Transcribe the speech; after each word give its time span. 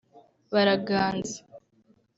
baraganza 0.53 1.35